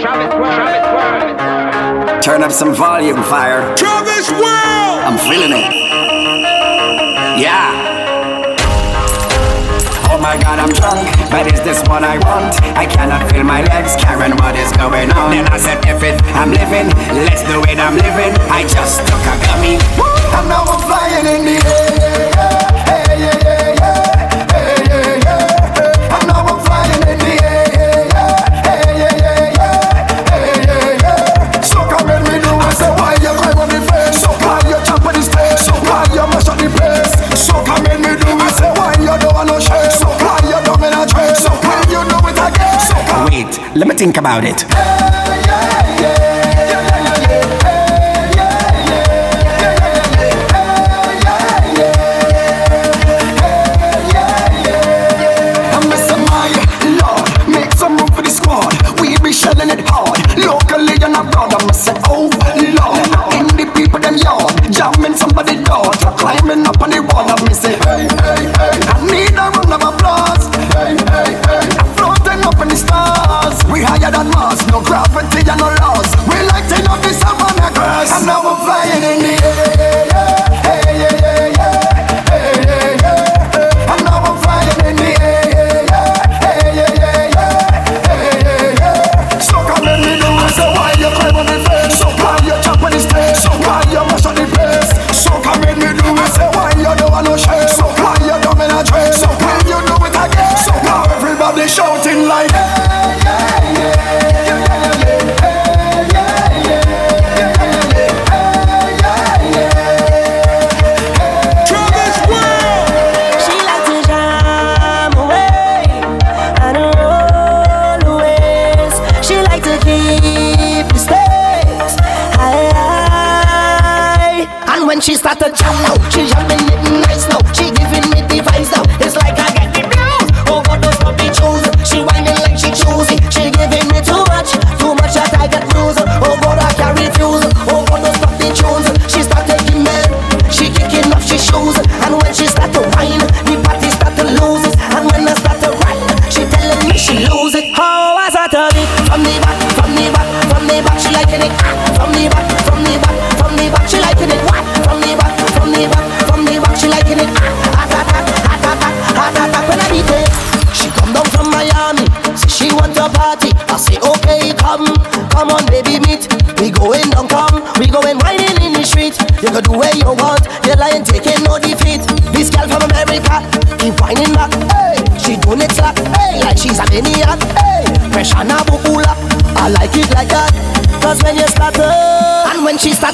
Travis 0.00 0.32
World. 0.38 2.22
Turn 2.22 2.42
up 2.42 2.52
some 2.52 2.72
volume, 2.72 3.22
fire. 3.24 3.74
Travis 3.76 4.30
World. 4.30 5.02
I'm 5.02 5.18
feeling 5.18 5.50
it. 5.50 5.74
Yeah. 7.42 7.74
Oh 10.10 10.18
my 10.20 10.38
god, 10.38 10.58
I'm 10.58 10.70
drunk, 10.70 11.02
but 11.30 11.52
is 11.52 11.60
this 11.62 11.80
what 11.88 12.02
I 12.04 12.18
want? 12.18 12.54
I 12.76 12.86
cannot 12.86 13.30
feel 13.30 13.44
my 13.44 13.62
legs, 13.64 13.96
Karen, 13.96 14.36
what 14.38 14.56
is 14.56 14.70
going 14.72 15.10
on? 15.12 15.30
Then 15.30 15.46
I 15.48 15.58
said, 15.58 15.78
if 15.86 16.02
it, 16.02 16.20
I'm 16.34 16.50
living, 16.50 16.88
let's 17.14 17.42
do 17.42 17.62
it, 17.70 17.78
I'm 17.78 17.94
living. 17.94 18.34
I 18.50 18.62
just 18.66 19.06
took 19.06 19.22
a 19.22 19.34
gummy, 19.46 19.78
I'm 20.34 20.48
now 20.48 20.64
I'm 20.64 20.80
flying 20.86 21.26
in 21.26 21.44
the 21.44 21.58
air. 21.66 22.30
Hey, 22.86 23.20
yeah, 23.20 23.38
yeah. 23.44 23.57
Let 43.74 43.86
me 43.86 43.94
think 43.94 44.16
about 44.16 44.44
it. 44.44 45.27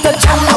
the 0.05 0.13
jungle. 0.19 0.54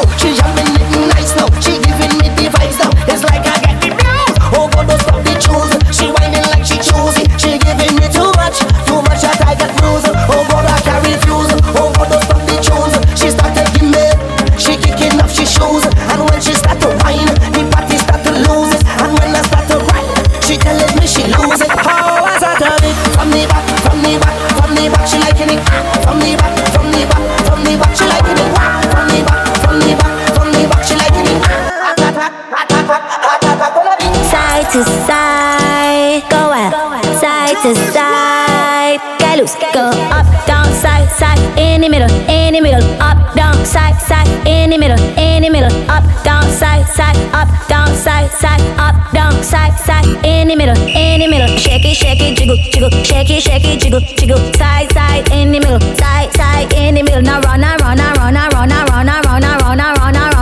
to 34.72 34.84
side, 35.08 36.22
go 36.28 36.52
out, 36.52 36.72
side 37.20 37.56
to 37.62 37.74
side, 37.90 39.00
get 39.18 39.38
loose, 39.38 39.54
go 39.72 39.88
up, 40.12 40.26
down, 40.46 40.66
side, 40.74 41.08
side, 41.08 41.38
in 41.58 41.80
the 41.80 41.88
middle, 41.88 42.10
in 42.28 42.52
the 42.52 42.60
middle, 42.60 42.84
up, 43.00 43.16
down, 43.34 43.64
side, 43.64 43.96
side, 43.96 44.28
in 44.46 44.68
the 44.68 44.76
middle, 44.76 44.98
in 45.16 45.42
the 45.42 45.48
middle, 45.48 45.72
up, 45.88 46.04
down, 46.22 46.44
side, 46.52 46.86
side, 46.86 47.16
up, 47.32 47.48
down, 47.68 47.88
side, 47.94 48.30
side, 48.30 48.60
up, 48.76 48.94
down, 49.12 49.32
side, 49.42 49.72
side, 49.78 50.04
in 50.26 50.48
the 50.48 50.54
middle, 50.54 50.76
in 50.86 51.20
the 51.20 51.28
middle, 51.28 51.48
shake 51.56 51.86
it, 51.86 51.96
shake 51.96 52.20
it, 52.20 52.36
jiggle, 52.36 52.56
jiggle, 52.56 52.90
shake 53.02 53.30
it, 53.30 53.42
shake 53.42 53.64
it, 53.64 53.80
jiggle, 53.80 54.00
jiggle, 54.00 54.38
side, 54.54 54.92
side, 54.92 55.32
in 55.32 55.50
the 55.50 55.60
middle, 55.60 55.80
side, 55.96 56.30
side, 56.34 56.70
in 56.74 56.94
the 56.94 57.02
middle, 57.02 57.22
now 57.22 57.40
run, 57.40 57.60
now 57.62 57.76
run, 57.80 57.96
now 57.96 58.12
run, 58.20 58.34
now 58.34 58.48
run, 58.50 58.68
now 58.68 58.84
run, 58.84 59.06
now 59.06 59.20
run, 59.22 59.40
now 59.40 59.58
run, 59.60 59.78
now 59.78 59.94
run, 59.94 60.12
now 60.12 60.30
run. 60.32 60.37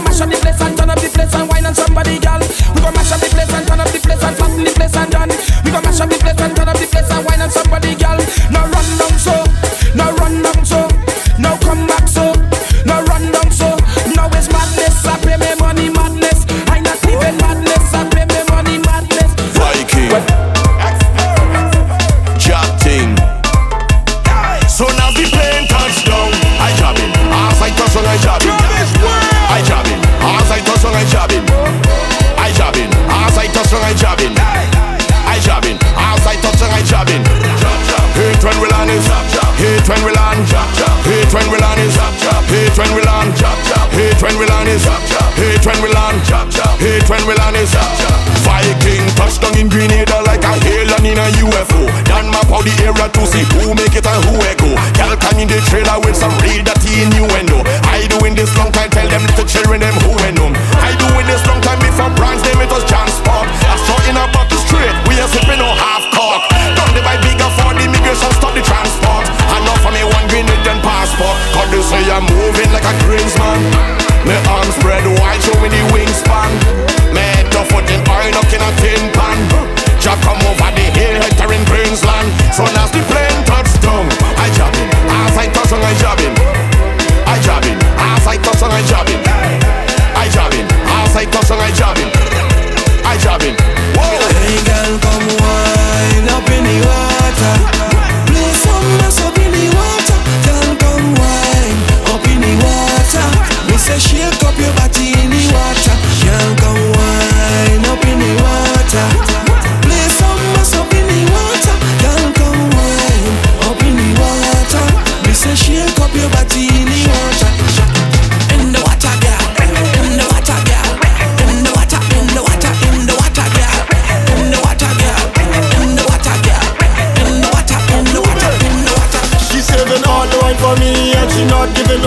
más 0.00 0.16
sonido 0.16 0.37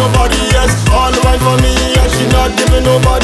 nobody 0.01 0.42
else. 0.57 0.75
All 0.89 1.12
right 1.25 1.39
for 1.45 1.57
me, 1.62 1.74
and 2.01 2.12
she 2.12 2.25
not 2.33 2.50
giving 2.57 2.83
nobody. 2.83 3.20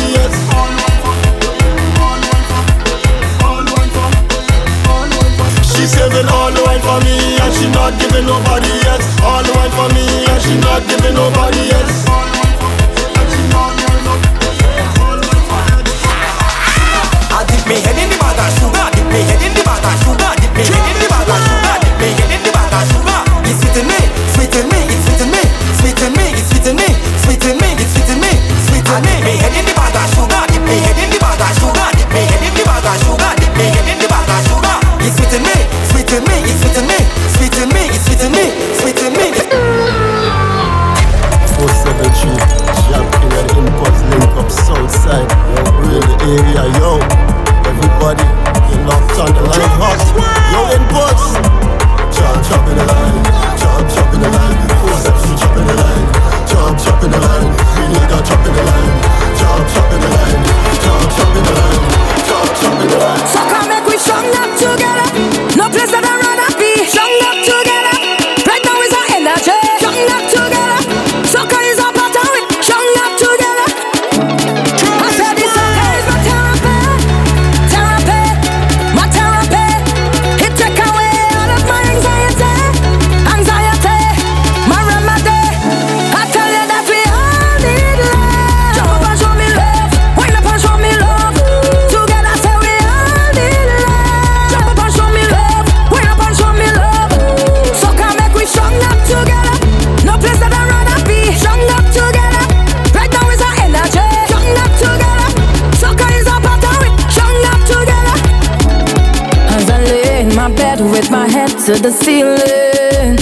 to 111.67 111.73
the 111.81 111.91
ceiling. 111.91 113.17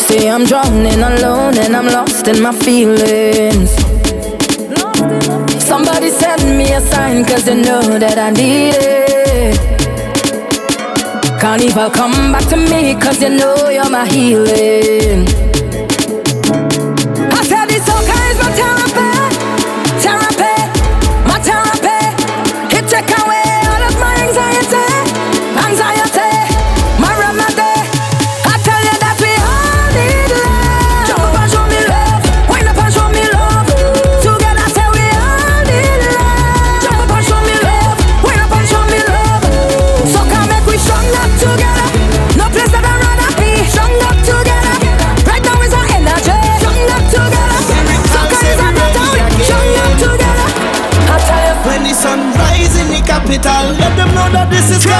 See, 0.00 0.28
I'm 0.28 0.44
drowning 0.44 1.00
alone 1.00 1.56
and 1.56 1.74
I'm 1.74 1.86
lost 1.86 2.28
in 2.28 2.42
my 2.42 2.52
feelings. 2.52 3.70
Somebody 5.64 6.10
send 6.10 6.58
me 6.58 6.74
a 6.74 6.80
sign, 6.82 7.24
cause 7.24 7.48
you 7.48 7.54
know 7.54 7.98
that 7.98 8.18
I 8.18 8.32
need 8.32 8.76
it. 8.76 9.56
Carnival, 11.40 11.88
come 11.88 12.12
back 12.32 12.46
to 12.50 12.58
me, 12.58 12.96
cause 13.00 13.22
you 13.22 13.30
know 13.30 13.70
you're 13.70 13.88
my 13.88 14.06
healing. 14.06 15.24
I 17.32 17.42
said 17.48 17.68
it's 17.72 17.88
okay, 17.88 18.24
it's 18.30 18.40
my 18.44 18.86
time. 18.92 19.31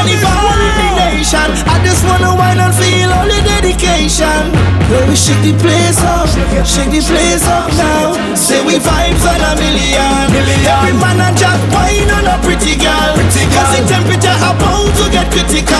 And 0.02 0.10
if 0.10 0.18
I 0.18 0.34
want 0.42 0.58
the 0.58 0.90
nation, 0.98 1.46
I 1.70 1.78
just 1.86 2.02
wanna 2.02 2.34
wine 2.34 2.58
and 2.58 2.74
feel 2.74 3.06
all 3.14 3.22
the 3.22 3.38
dedication. 3.38 4.50
Girl, 4.90 5.06
we 5.06 5.14
shake 5.14 5.38
the 5.46 5.54
place 5.62 6.02
up, 6.02 6.26
shake 6.66 6.90
the 6.90 6.98
place 7.06 7.46
up 7.46 7.70
now. 7.78 8.18
Say 8.34 8.58
we 8.66 8.82
vibes 8.82 9.22
on 9.22 9.38
a 9.38 9.54
million. 9.62 10.26
Every 10.66 10.98
man 10.98 11.22
and 11.22 11.38
jack 11.38 11.54
wine 11.70 12.10
on 12.18 12.26
a 12.26 12.34
pretty 12.42 12.74
girl. 12.82 13.14
Cause 13.54 13.70
the 13.78 13.86
temperature 13.86 14.34
about 14.42 14.90
to 14.98 15.06
get 15.14 15.30
critical. 15.30 15.78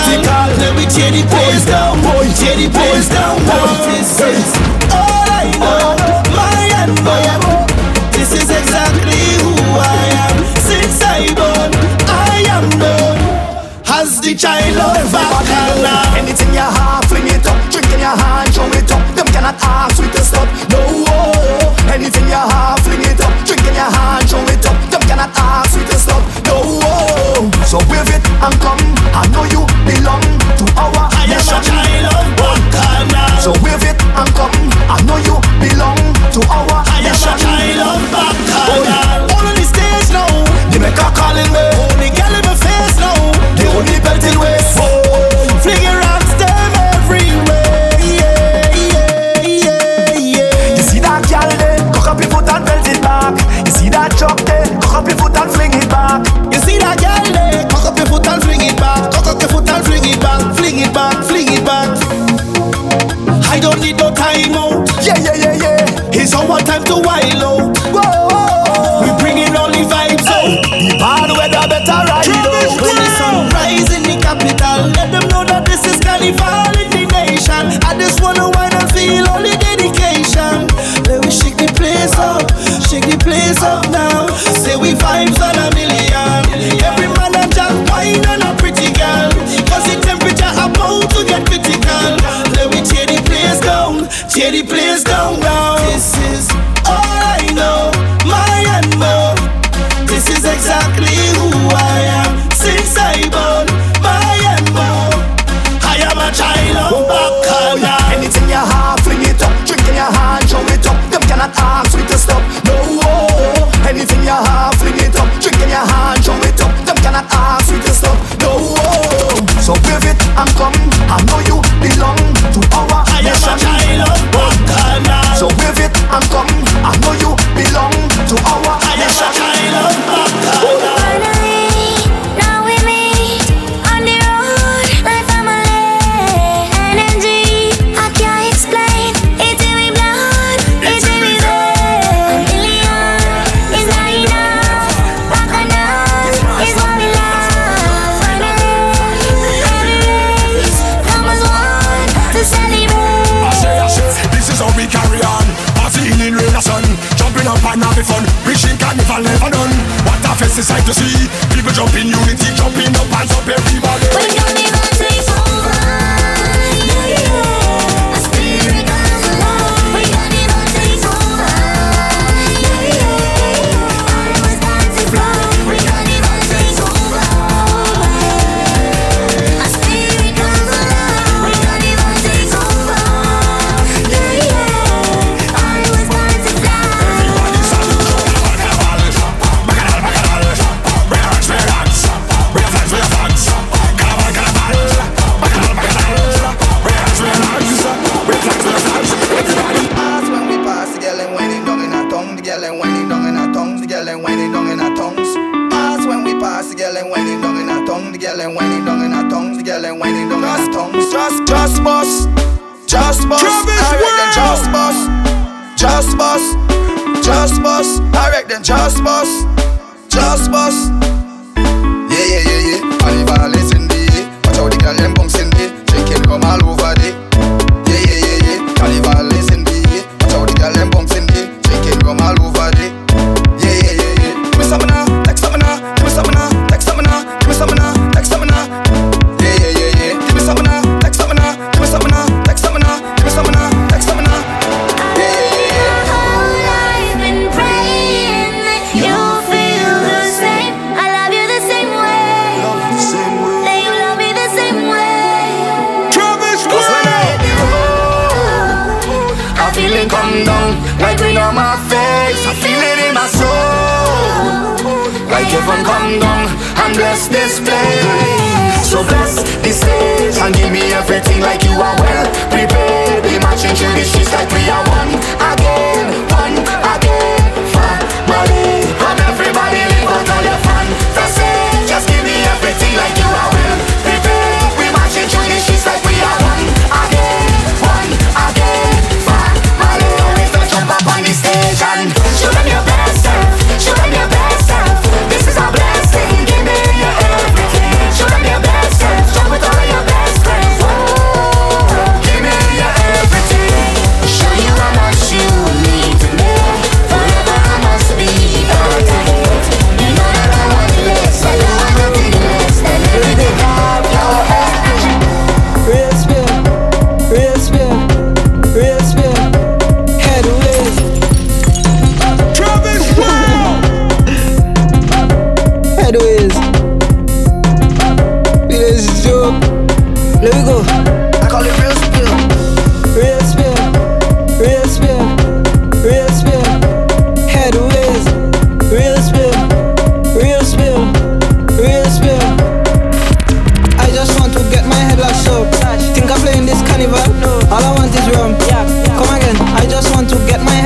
Let 0.62 0.79
me 0.79 0.87
tear 0.87 1.11
the 1.11 1.26
place 1.26 1.67
down, 1.67 1.99
tear 2.38 2.55
the 2.55 2.71
place 2.71 3.11
down. 3.11 3.43
This 3.91 4.23
is 4.23 4.47
all 4.95 5.26
I 5.35 5.50
know, 5.59 5.99
my 6.31 6.71
and. 6.79 6.95
This 8.14 8.38
is 8.38 8.47
exactly. 8.47 8.92
the 14.33 14.39
child 14.39 14.77
of 14.79 15.12
Bacana. 15.12 16.17
Anything 16.17 16.55
you 16.55 16.61
have, 16.61 17.05
fling 17.05 17.27
it 17.27 17.47
up. 17.47 17.71
Drink 17.71 17.93
in 17.93 18.01
your 18.01 18.17
hand, 18.17 18.55
show 18.55 18.67
it 18.73 18.91
up. 18.91 19.17
Them 19.17 19.27
cannot 19.27 19.61
ask 19.61 20.01
with 20.01 20.12
the 20.12 20.21
stuff. 20.21 20.49
No, 20.71 20.81
anything 21.93 22.25
you 22.29 22.35
have. 22.35 22.82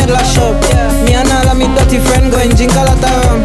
Head 0.07 0.39
locked 0.39 0.75
up. 0.75 1.05
Me 1.05 1.15
and 1.15 1.29
all 1.29 1.49
of 1.49 1.59
me 1.59 1.67
dirty 1.75 1.99
friend 1.99 2.31
going 2.31 2.51
drink 2.51 2.73
a 2.73 2.85
lot 2.85 3.03
of 3.03 3.25
rum. 3.25 3.36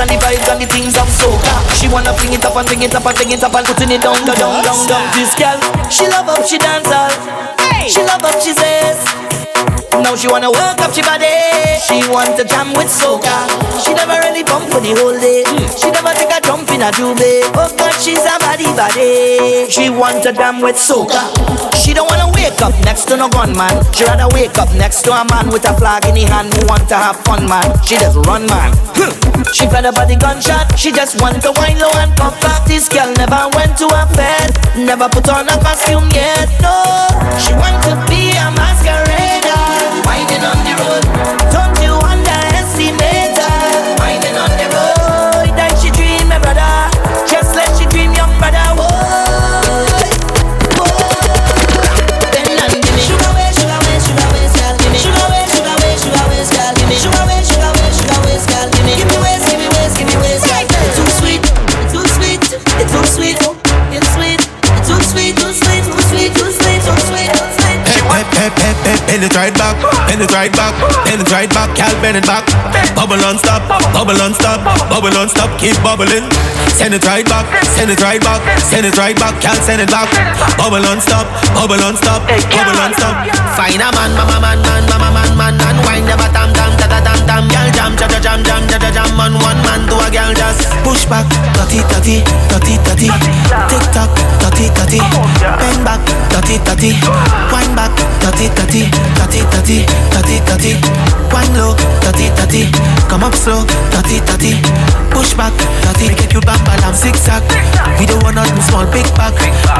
And 0.00 0.10
the 0.10 0.16
pulse 0.16 0.40
and 0.40 0.40
the 0.40 0.40
vibes 0.40 0.48
and 0.48 0.60
the 0.60 0.66
things 0.66 0.96
of 0.96 1.08
soca. 1.12 1.54
She 1.76 1.88
wanna 1.88 2.12
bring 2.16 2.32
it 2.32 2.44
up 2.44 2.56
and 2.56 2.66
bring 2.66 2.82
it 2.82 2.94
up 2.94 3.04
and 3.04 3.16
bring 3.16 3.30
it 3.30 3.42
up 3.44 3.54
and 3.54 3.66
putting 3.66 3.90
it 3.92 4.00
down, 4.00 4.16
down, 4.24 4.36
down, 4.36 4.64
down, 4.64 4.80
down. 4.88 5.04
This 5.12 5.34
girl, 5.36 5.60
she 5.92 6.08
love 6.08 6.28
up, 6.28 6.46
she 6.46 6.56
dance 6.58 6.88
all. 6.88 7.12
She 7.86 8.00
love 8.04 8.24
up, 8.24 8.40
she 8.40 8.52
says. 8.52 8.96
Now 10.00 10.16
she 10.16 10.28
wanna 10.28 10.48
work 10.48 10.80
up 10.80 10.92
she 10.94 11.02
body. 11.02 11.28
She 11.84 12.00
want 12.08 12.36
to 12.38 12.44
jam 12.44 12.72
with 12.72 12.88
soca. 12.88 13.44
She 13.84 13.92
never 13.92 14.16
really 14.24 14.42
bump 14.42 14.70
for 14.72 14.80
the 14.80 14.96
whole 14.96 15.18
day. 15.18 15.44
Hmm. 15.44 15.68
She 15.76 15.90
never 15.90 16.12
take 16.16 16.32
a 16.32 16.40
jump 16.40 16.70
in 16.72 16.80
a 16.80 16.88
jube. 16.92 17.20
Oh 17.52 17.68
God, 17.76 17.92
she's 18.00 18.24
a 18.24 18.38
body 18.40 18.64
body. 18.72 19.68
She 19.68 19.90
want 19.90 20.22
to 20.24 20.32
jam 20.32 20.60
with 20.60 20.76
soca. 20.76 21.20
She 21.76 21.92
don't 21.92 22.08
wanna 22.08 22.32
wake 22.32 22.60
up 22.62 22.72
next 22.84 23.04
to 23.12 23.16
no 23.16 23.28
gunman. 23.28 23.84
She 23.92 24.04
rather 24.04 24.28
wake 24.32 24.56
up 24.56 24.72
next 24.74 25.02
to 25.04 25.12
a 25.12 25.24
man 25.28 25.50
with 25.50 25.68
a 25.68 25.76
flag 25.76 26.06
in 26.06 26.16
his 26.16 26.28
hand 26.28 26.52
who 26.54 26.66
want 26.66 26.88
to 26.88 26.96
have 26.96 27.16
fun, 27.24 27.46
man. 27.48 27.68
She 27.84 27.96
just 27.96 28.16
run, 28.24 28.46
man. 28.46 28.72
Hmm. 28.96 29.39
She 29.52 29.66
fed 29.66 29.84
up 29.84 29.94
by 29.94 30.06
the 30.06 30.16
gunshot. 30.16 30.78
She 30.78 30.92
just 30.92 31.20
want 31.20 31.42
to 31.42 31.52
wind 31.58 31.80
low 31.80 31.90
and 31.98 32.14
pop 32.16 32.38
back. 32.40 32.64
This 32.66 32.88
girl 32.88 33.10
never 33.18 33.50
went 33.58 33.76
to 33.78 33.86
a 33.90 34.06
fed. 34.14 34.54
Never 34.78 35.08
put 35.08 35.28
on 35.28 35.48
a 35.48 35.56
costume 35.58 36.06
yet. 36.14 36.46
No, 36.62 36.69
bend 69.20 69.32
it 69.32 69.36
right 69.36 69.52
back, 69.52 69.76
bend 70.08 70.22
it 70.22 70.32
right 70.32 70.52
back, 70.52 70.72
bend 71.04 71.20
it 71.20 71.30
right 71.30 71.50
back, 71.50 71.76
cal 71.76 71.92
bend 72.00 72.16
it 72.16 72.24
back. 72.24 72.46
Bubble 72.96 73.22
on 73.22 73.36
stop, 73.36 73.60
bubble 74.00 74.22
on 74.22 74.32
stop, 74.32 74.64
bubble 74.88 75.12
on 75.20 75.28
stop, 75.28 75.52
keep 75.60 75.76
bubbling. 75.84 76.24
Send 76.72 76.94
it 76.94 77.04
right 77.04 77.26
back, 77.28 77.44
send 77.76 77.90
it 77.90 78.00
right 78.00 78.20
back, 78.20 78.40
send 78.58 78.86
it 78.86 78.96
right 78.96 79.12
back, 79.12 79.36
cal 79.44 79.54
send 79.60 79.82
it 79.82 79.90
back. 79.92 80.08
Bubble 80.56 80.80
on 80.88 81.04
stop, 81.04 81.28
bubble 81.52 81.76
on 81.84 82.00
stop, 82.00 82.24
bubble 82.24 82.80
on 82.80 82.96
stop. 82.96 83.28
Find 83.60 83.76
a 83.76 83.92
man, 83.92 84.16
mama 84.16 84.40
man, 84.40 84.56
man, 84.64 84.88
mama 84.88 85.12
man, 85.12 85.36
man, 85.36 85.54
and 85.60 85.78
wind 85.84 86.08
the 86.08 86.16
bottom, 86.16 86.48
tam, 86.56 86.72
ta 86.80 86.88
ta 86.88 86.98
tam 87.04 87.20
tam, 87.28 87.44
gal 87.52 87.68
jam, 87.76 87.92
cha 88.00 88.08
cha 88.08 88.18
jam, 88.24 88.40
jam, 88.40 88.64
cha 88.72 88.80
cha 88.80 88.88
jam, 88.88 89.12
man, 89.20 89.36
one 89.36 89.60
man 89.68 89.84
to 89.84 90.00
a 90.00 90.08
gal 90.08 90.32
just 90.32 90.64
push 90.80 91.04
back, 91.04 91.28
dirty, 91.52 91.84
dirty, 91.92 92.24
dirty, 92.48 92.80
dirty, 92.88 93.08
tick 93.68 93.84
tock, 93.92 94.08
dirty, 94.40 94.72
dirty, 94.80 95.00
bend 95.60 95.84
back, 95.84 96.00
dirty, 96.32 96.56
dirty, 96.64 96.96
wind 97.52 97.76
back, 97.76 97.92
dirty, 98.24 98.48
dirty, 98.56 98.88
dirty, 99.20 99.44
dirty, 99.52 99.84
dirty, 100.08 100.36
dirty, 100.48 100.72
wind 101.28 101.52
low, 101.52 101.76
dirty, 102.00 102.32
dirty, 102.40 102.64
come 103.12 103.20
up 103.28 103.36
slow, 103.36 103.68
dirty, 103.90 104.22
dirty, 104.24 104.52
push 105.10 105.34
back, 105.34 105.54
dirty, 105.82 106.14
make 106.14 106.32
you 106.32 106.40
bam 106.40 106.58
bam 106.64 106.94
zigzag. 106.94 107.42
We 107.98 108.06
don't 108.06 108.22
want 108.22 108.36
nothing 108.36 108.62
small, 108.62 108.86
big 108.90 109.06
back. 109.14 109.34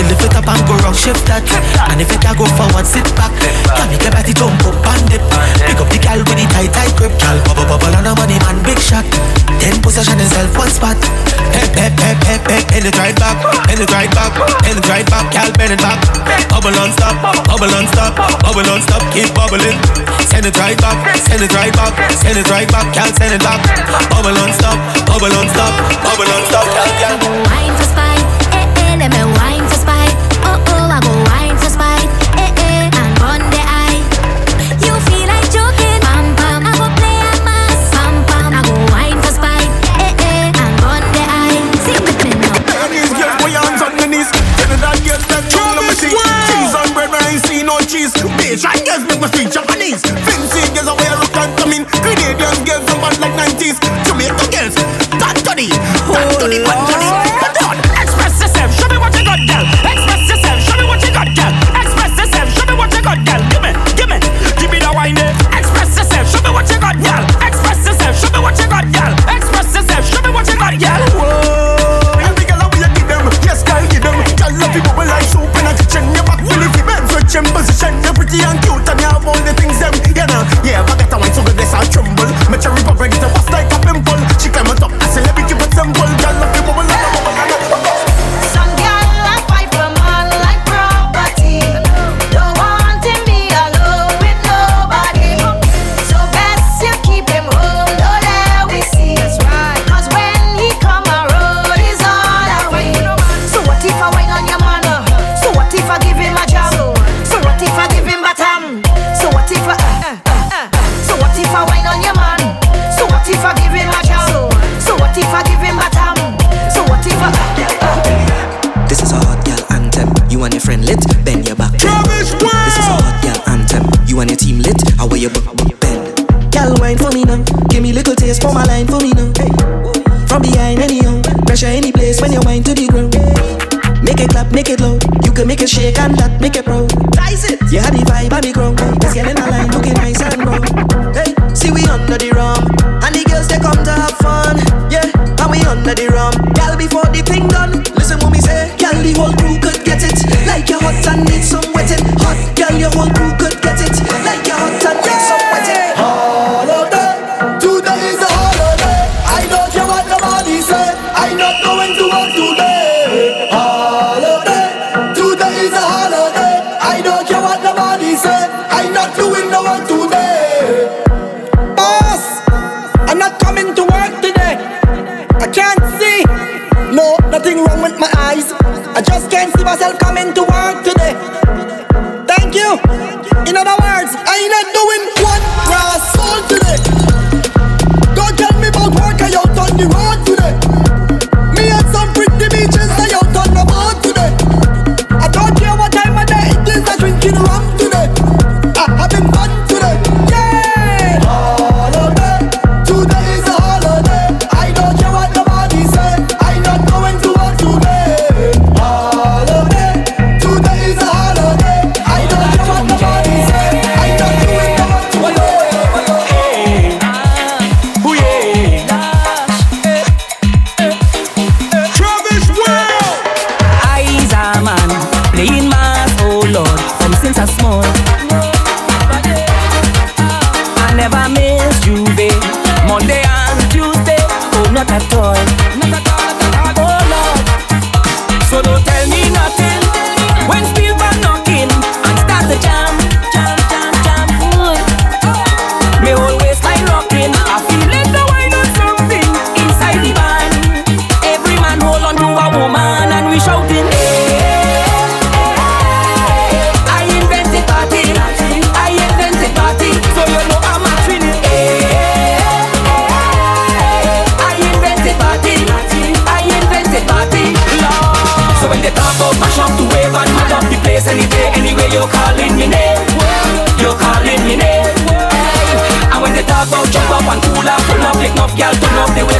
Lift 0.07 0.25
it 0.25 0.35
up 0.35 0.47
and 0.47 0.63
go 0.67 0.75
wrong, 0.83 0.95
shift 0.95 1.27
that, 1.27 1.47
and 1.91 2.01
if 2.01 2.11
it 2.11 2.25
a 2.27 2.35
go 2.35 2.47
forward, 2.59 2.87
sit 2.87 3.07
back. 3.17 3.33
Can 3.77 3.89
make 3.89 4.05
a 4.05 4.11
body 4.11 4.35
jump 4.35 4.61
up 4.67 4.87
and 4.93 5.05
dip. 5.09 5.23
Pick 5.65 5.79
up 5.81 5.89
the 5.89 5.99
gal 5.99 6.19
with 6.19 6.37
the 6.37 6.47
tight 6.51 6.73
tight 6.75 6.93
grip, 6.99 7.15
gal 7.19 7.39
bubble 7.47 7.67
bubble 7.67 7.95
and 7.95 8.07
a 8.07 8.13
money 8.19 8.39
man 8.45 8.59
big 8.63 8.79
shot. 8.79 9.07
Ten 9.63 9.77
possession 9.83 10.19
himself 10.19 10.53
one 10.59 10.71
spot. 10.71 10.99
Pep 11.53 11.69
pep 11.75 11.93
pep 11.99 12.17
pep 12.25 12.41
pep, 12.47 12.65
bend 12.71 12.87
it 12.87 12.97
right 12.99 13.17
back, 13.17 13.37
bend 13.67 13.81
it 13.81 13.91
right 13.91 14.11
back, 14.15 14.33
bend 14.63 14.79
it 14.79 14.87
right 14.89 15.07
back, 15.11 15.27
gal 15.33 15.51
bend 15.55 15.73
it 15.75 15.81
back. 15.83 15.99
Bubble 16.51 16.75
on 16.79 16.91
stop, 16.93 17.15
bubble 17.47 17.73
on 17.75 17.87
stop, 17.93 18.17
bubble 18.43 18.67
on 18.71 18.81
stop, 18.83 19.03
keep 19.13 19.31
bubbling. 19.35 19.79
Send 20.31 20.47
it 20.47 20.57
right 20.59 20.79
back, 20.79 20.99
send 21.17 21.43
it 21.43 21.53
right 21.55 21.73
back, 21.75 21.93
send 22.13 22.39
it 22.39 22.49
right 22.51 22.71
back, 22.71 22.93
gal 22.95 23.11
send 23.15 23.35
it 23.35 23.43
back. 23.43 23.61
Bubble 24.09 24.37
on 24.41 24.53
stop, 24.53 24.79
bubble 25.07 25.33
on 25.37 25.49
stop, 25.49 25.73
bubble 26.05 26.31
on 26.33 26.43
stop, 26.49 26.67
gal 26.73 26.91
gal. 27.01 27.17
Wine 27.49 27.75
for 27.77 27.85
spite, 27.85 28.20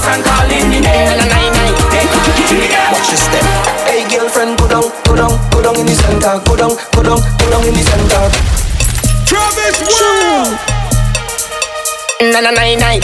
face 0.01 0.09
and 0.09 0.25
calling 0.25 0.71
the 0.73 0.81
name. 0.81 1.21
Watch 2.93 3.09
your 3.09 3.21
step. 3.21 3.45
Hey 3.87 4.09
girlfriend, 4.09 4.59
go 4.59 4.69
down, 4.69 4.91
go 5.05 5.15
down, 5.17 5.39
go 5.51 5.63
down 5.63 5.77
in 5.79 5.87
the 5.87 5.95
center. 5.95 6.41
Go 6.45 6.57
down, 6.57 6.73
go 6.93 7.03
down, 7.03 7.21
go 7.39 7.51
down 7.51 7.65
in 7.67 7.75
the 7.75 7.83
center. 7.85 8.31
Travis 9.27 9.81
World. 9.85 10.57
Na 12.21 12.41
na 12.41 12.51
na 12.53 12.63
na. 12.77 13.01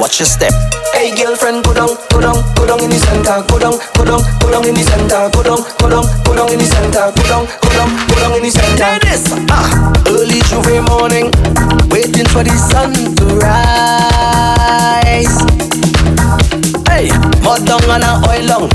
Watch 0.00 0.20
your 0.20 0.28
step. 0.28 0.52
Hey 0.92 1.14
girlfriend, 1.14 1.64
go 1.64 1.74
down, 1.74 1.96
go 2.10 2.20
down, 2.20 2.36
go 2.54 2.66
down 2.66 2.80
in 2.82 2.90
the 2.90 2.98
center. 2.98 3.42
Go 3.48 3.58
down, 3.58 3.78
go 3.96 4.04
down, 4.04 4.20
go 4.40 4.50
down 4.50 4.64
in 4.66 4.74
the 4.74 4.82
center. 4.84 5.30
Go 5.32 5.42
down, 5.42 5.60
go 5.80 5.88
down, 5.88 6.04
go 6.24 6.34
down 6.34 6.50
in 6.52 6.58
the 6.58 6.66
center. 6.66 7.12
Go 7.16 7.22
down, 7.28 7.46
go 7.62 7.68
down, 7.72 7.88
go 8.08 8.14
down 8.20 8.32
in 8.36 8.42
the 8.42 8.50
center. 8.50 8.98
Do. 9.00 9.08
Ah, 9.50 9.92
early 10.08 10.40
J'ouvert 10.48 10.82
morning, 10.88 11.30
waiting 11.90 12.26
for 12.28 12.44
the 12.44 12.54
sun 12.56 12.92
to 13.16 13.24
rise. 13.40 14.14
Hot 17.44 17.60
down 17.68 17.84
and 17.92 18.04
a 18.04 18.12
oil 18.24 18.44
long. 18.48 18.68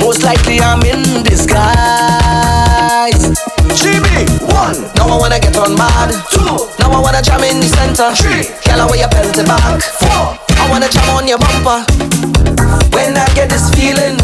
Most 0.00 0.24
likely 0.24 0.60
I'm 0.60 0.80
in 0.82 1.22
disguise. 1.22 1.66
Chibi, 3.76 4.24
one. 4.48 4.88
Now 4.96 5.12
I 5.12 5.16
wanna 5.20 5.38
get 5.38 5.56
on 5.56 5.76
mad. 5.76 6.10
Two. 6.32 6.66
Now 6.80 6.96
I 6.96 7.00
wanna 7.00 7.20
jam 7.22 7.44
in 7.44 7.60
the 7.60 7.68
center. 7.68 8.12
Three. 8.16 8.48
Girl, 8.64 8.88
away 8.88 9.04
your 9.04 9.08
panty 9.12 9.44
back. 9.44 9.82
Four. 10.00 10.36
I 10.56 10.64
wanna 10.70 10.88
jam 10.88 11.08
on 11.12 11.28
your 11.28 11.38
bumper. 11.38 11.84
When 12.96 13.16
I 13.16 13.26
get 13.36 13.50
this 13.50 13.68
feeling, 13.76 14.16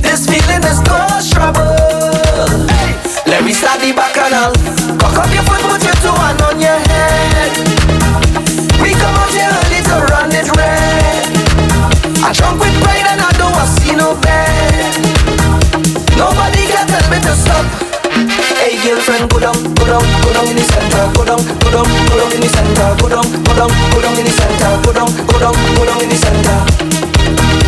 this 0.00 0.24
feeling 0.24 0.64
is 0.64 0.80
cause 0.88 1.30
trouble. 1.30 1.76
Hey. 2.72 2.96
Let 3.28 3.44
me 3.44 3.52
start 3.52 3.80
the 3.80 3.92
bacchanal. 3.92 4.52
Cock 4.98 5.20
up 5.20 5.28
your 5.32 5.44
foot, 5.44 5.60
put 5.68 5.84
your 5.84 5.96
two 6.00 6.16
hand 6.16 6.40
on 6.42 6.60
your 6.60 6.78
girlfriend, 18.84 19.30
go 19.30 19.40
down, 19.40 19.56
go 19.74 19.84
down, 19.86 20.04
go 20.22 20.32
down 20.32 20.46
in 20.48 20.56
the 20.56 20.64
center, 20.64 21.04
go 21.16 21.24
down, 21.24 21.40
go 21.60 21.68
down, 21.72 21.86
go 22.08 22.16
down 22.20 22.32
in 22.36 22.40
the 22.40 22.48
center, 22.48 22.88
go 23.00 23.08
down, 23.08 23.26
go 23.44 23.52
down, 23.56 23.70
go 23.92 24.00
down 24.02 24.16
in 24.18 24.24
the 24.24 24.30
center, 24.30 24.70
go 24.84 24.92
down, 24.92 25.08
go 25.26 25.38
down, 25.40 25.54
go 25.76 25.84
down 25.86 26.02
in 26.02 26.08
the 26.08 26.16
center. 26.16 27.64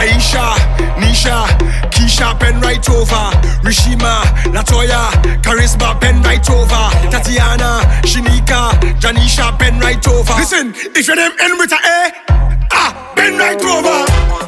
Aisha, 0.00 0.54
Nisha, 0.96 1.46
Keisha, 1.90 2.38
pen 2.38 2.60
right 2.60 2.88
over. 2.90 3.30
Rishima, 3.62 4.22
Latoya, 4.54 5.10
Charisma, 5.42 6.00
pen 6.00 6.22
right 6.22 6.48
over. 6.50 6.84
Tatiana, 7.10 7.80
Shinika, 8.02 8.70
Janisha, 9.00 9.58
pen 9.58 9.78
right 9.80 10.06
over. 10.08 10.32
Listen, 10.34 10.72
if 10.96 11.06
your 11.06 11.16
name 11.16 11.32
end 11.40 11.58
with 11.58 11.72
a 11.72 11.76
A, 11.76 12.29
like 13.40 13.64
over. 13.64 14.39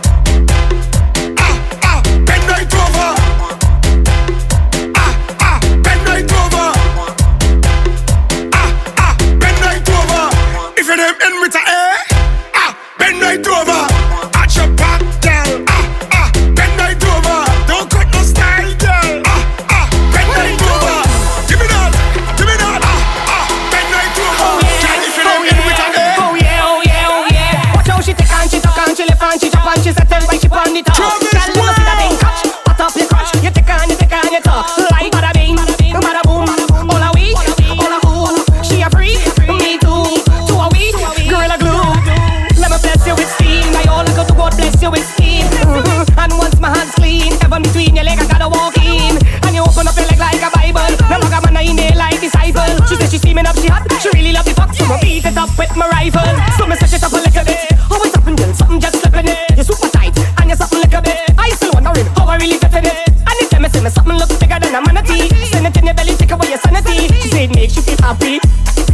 steaming 53.33 53.49
up 53.49 53.57
she 53.57 53.69
hot. 53.69 53.89
She 54.03 54.11
really 54.13 54.33
love 54.33 54.45
the 54.45 54.53
fuck, 54.53 54.75
so 54.75 54.85
I 54.85 55.01
beat 55.01 55.25
it 55.25 55.37
up 55.37 55.49
with 55.57 55.75
my 55.75 55.89
rifle. 55.89 56.29
So 56.59 56.67
me 56.69 56.77
set 56.77 56.93
it 56.93 57.03
up 57.03 57.13
a 57.13 57.17
little 57.17 57.45
bit. 57.45 57.65
How 57.89 57.97
it's 58.05 58.15
happening, 58.15 58.37
girl? 58.37 58.53
Something 58.53 58.81
just 58.81 59.01
slipping 59.01 59.29
it. 59.29 59.39
You're 59.57 59.65
super 59.65 59.89
tight 59.89 60.13
and 60.37 60.53
you're 60.53 60.61
something 60.61 60.81
like 60.81 60.93
a 60.93 61.01
bit. 61.01 61.17
I 61.39 61.49
still 61.57 61.73
wondering 61.73 62.07
how 62.13 62.29
I 62.29 62.37
really 62.37 62.59
fit 62.61 62.77
in 62.77 62.85
it. 62.85 62.97
And 63.09 63.37
it's 63.41 63.53
me, 63.57 63.69
see 63.73 63.81
me 63.81 63.89
something 63.89 64.19
looks 64.21 64.37
bigger 64.37 64.61
than 64.61 64.75
a 64.77 64.81
manatee. 64.85 65.33
Send 65.49 65.67
it 65.67 65.77
in 65.81 65.87
your 65.87 65.95
belly, 65.95 66.15
take 66.15 66.33
away 66.33 66.49
your 66.53 66.61
sanity. 66.61 67.09
She 67.25 67.29
said 67.33 67.55
makes 67.57 67.77
you 67.77 67.83
feel 67.83 68.01
happy 68.05 68.37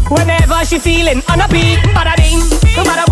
whenever 0.07 0.62
she's 0.64 0.83
feeling 0.87 1.18
unhappy. 1.27 1.74
a 1.74 1.83
beat. 1.83 1.94
Bada 1.98 2.14
ding, 2.14 2.38
bada 2.87 3.08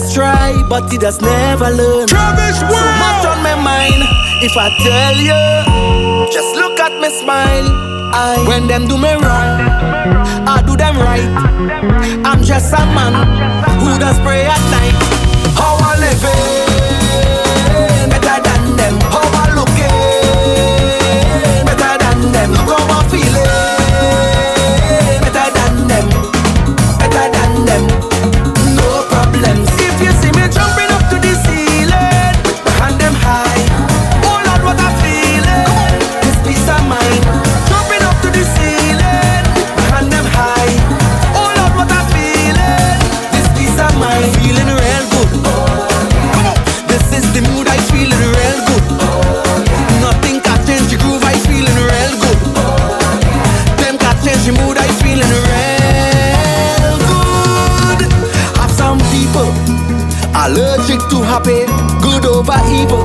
just 0.00 0.14
try, 0.14 0.62
but 0.68 0.92
it 0.92 1.02
has 1.02 1.20
never 1.20 1.70
learned. 1.70 2.10
Travis 2.10 2.60
so 2.60 2.66
much 2.68 3.24
on 3.24 3.42
my 3.42 3.54
mind. 3.56 4.02
If 4.44 4.52
I 4.56 4.68
tell 4.84 5.16
you, 5.16 6.30
just 6.30 6.54
look 6.54 6.78
at 6.80 6.92
me 7.00 7.08
smile. 7.08 7.66
I, 8.12 8.44
when 8.46 8.66
them 8.66 8.86
do 8.88 8.96
me 8.98 9.12
wrong, 9.14 9.56
I 10.46 10.62
do 10.66 10.76
them 10.76 10.96
right. 10.98 11.24
I'm 12.26 12.42
just 12.42 12.72
a 12.72 12.84
man 12.92 13.14
who 13.80 13.98
does 13.98 14.18
pray 14.20 14.44
at 14.44 14.62
night. 14.70 14.96
How 15.56 15.76
I 15.80 15.98
live 15.98 16.24
it. 16.24 16.55
are 62.56 62.66
evil. 62.72 63.04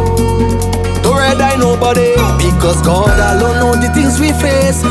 Don't 1.04 1.18
red 1.18 1.40
eye 1.42 1.58
nobody. 1.60 2.16
Because 2.40 2.82
God 2.82 3.12
alone 3.12 3.60
know 3.60 3.74
the 3.76 3.92
things 3.94 4.20
we 4.20 4.32
face 4.32 4.84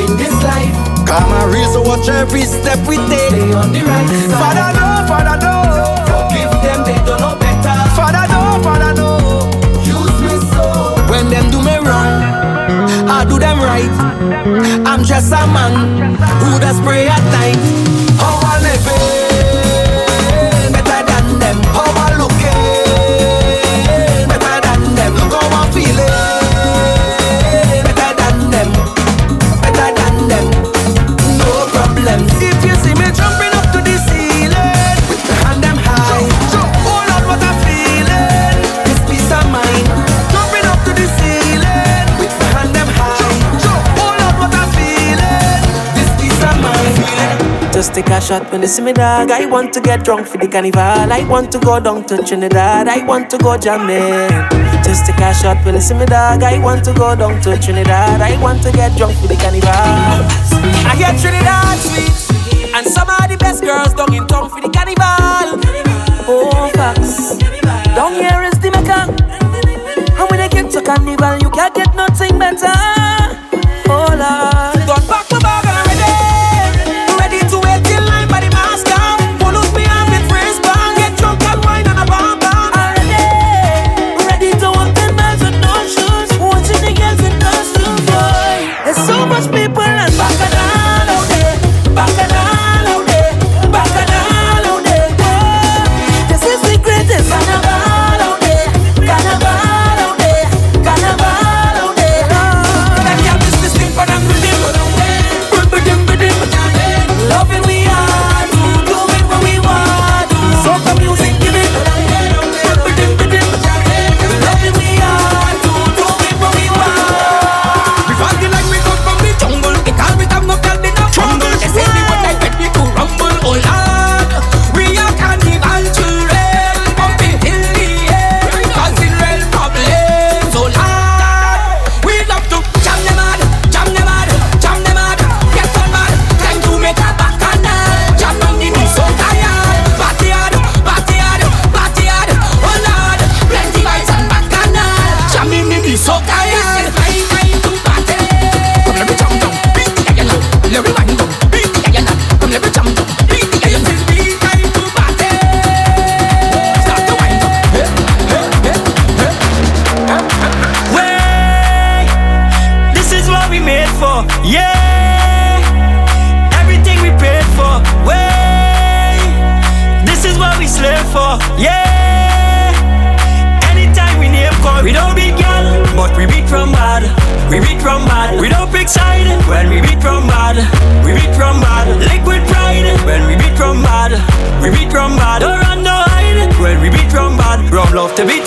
in 0.00 0.10
this 0.16 0.34
life. 0.42 0.72
Karma 1.04 1.44
and 1.44 1.52
reason, 1.52 1.82
watch 1.84 2.08
every 2.08 2.42
step 2.42 2.78
we 2.88 2.96
take. 3.08 3.32
Stay 3.32 3.52
on 3.52 3.72
the 3.72 3.82
right 3.84 4.08
side. 4.08 4.40
Father, 4.40 4.68
no, 4.76 4.86
Father, 5.10 5.36
no. 5.44 5.54
Forgive 6.08 6.52
them, 6.64 6.80
they 6.88 6.98
don't 7.04 7.20
know 7.20 7.34
better. 7.36 7.76
Father, 7.96 8.24
no, 8.32 8.40
Father, 8.64 8.92
no. 8.96 9.10
Use 9.84 10.18
me 10.24 10.34
so. 10.52 10.64
When 11.10 11.28
them 11.28 11.50
do 11.50 11.60
me 11.60 11.76
wrong, 11.80 12.12
I 13.08 13.24
do 13.28 13.38
them 13.38 13.58
right. 13.60 13.92
I'm 14.86 15.04
just 15.04 15.32
a 15.32 15.42
man 15.46 15.72
who 16.44 16.58
does 16.60 16.80
pray 16.80 17.08
at 17.08 17.24
night. 17.36 17.58
How 18.20 18.40
I 18.42 18.60
live 18.62 18.86
it. 18.86 19.17
feeling 25.78 26.27
just 47.78 47.94
take 47.94 48.08
a 48.08 48.20
shot 48.20 48.50
when 48.50 48.60
they 48.60 48.66
see 48.66 48.82
me 48.82 48.92
dog. 48.92 49.30
I 49.30 49.46
want 49.46 49.72
to 49.74 49.80
get 49.80 50.04
drunk 50.04 50.26
for 50.26 50.36
the 50.36 50.48
carnival. 50.48 51.12
I 51.18 51.22
want 51.28 51.52
to 51.52 51.60
go 51.60 51.78
down 51.78 52.04
to 52.06 52.16
Trinidad. 52.24 52.88
I 52.88 53.06
want 53.06 53.30
to 53.30 53.38
go 53.38 53.56
jamming. 53.56 54.34
Just 54.82 55.06
take 55.06 55.20
a 55.20 55.32
shot 55.32 55.64
when 55.64 55.74
they 55.74 55.80
see 55.80 55.94
me 55.94 56.04
dog. 56.04 56.42
I 56.42 56.58
want 56.58 56.84
to 56.86 56.92
go 56.92 57.14
down 57.14 57.40
to 57.42 57.56
Trinidad. 57.56 58.20
I 58.20 58.34
want 58.42 58.64
to 58.64 58.72
get 58.72 58.98
drunk 58.98 59.14
for 59.18 59.28
the 59.28 59.36
carnival. 59.36 59.70
I 59.70 60.92
hear 60.98 61.14
Trinidad 61.22 61.78
sweet. 61.78 62.74
And 62.74 62.84
some 62.84 63.08
of 63.08 63.30
the 63.30 63.36
best 63.38 63.62
girls 63.62 63.94
down 63.94 64.12
in 64.12 64.26
town 64.26 64.50
for 64.50 64.60
the 64.60 64.70
carnival. 64.74 65.62
Oh, 66.26 66.70
facts. 66.74 67.38
Down 67.94 68.12
here 68.14 68.42
is 68.42 68.58
the 68.58 68.72
mecca. 68.74 69.06
And 70.18 70.26
when 70.30 70.40
they 70.40 70.48
get 70.48 70.68
to 70.72 70.82
carnival, 70.82 71.38
you 71.38 71.50
can't 71.50 71.74
get 71.76 71.94
nothing 71.94 72.40
better. 72.40 72.74
Oh, 73.86 74.10
Lord. 74.18 74.57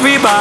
Everybody. 0.04 0.41